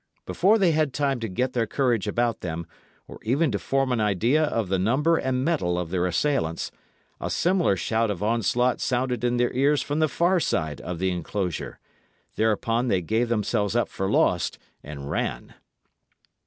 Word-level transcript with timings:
Before 0.25 0.57
they 0.57 0.71
had 0.71 0.93
time 0.95 1.19
to 1.19 1.27
get 1.29 1.53
their 1.53 1.67
courage 1.67 2.07
about 2.07 2.41
them, 2.41 2.65
or 3.07 3.19
even 3.21 3.51
to 3.51 3.59
form 3.59 3.91
an 3.91 4.01
idea 4.01 4.43
of 4.45 4.67
the 4.67 4.79
number 4.79 5.17
and 5.17 5.45
mettle 5.45 5.77
of 5.77 5.91
their 5.91 6.07
assailants, 6.07 6.71
a 7.19 7.29
similar 7.29 7.75
shout 7.75 8.09
of 8.09 8.23
onslaught 8.23 8.81
sounded 8.81 9.23
in 9.23 9.37
their 9.37 9.53
ears 9.53 9.83
from 9.83 9.99
the 9.99 10.09
far 10.09 10.39
side 10.39 10.81
of 10.81 10.97
the 10.97 11.11
enclosure. 11.11 11.79
Thereupon 12.35 12.87
they 12.87 13.03
gave 13.03 13.29
themselves 13.29 13.75
up 13.75 13.89
for 13.89 14.09
lost 14.09 14.57
and 14.83 15.07
ran. 15.07 15.53